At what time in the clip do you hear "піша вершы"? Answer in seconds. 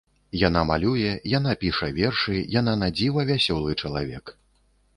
1.65-2.35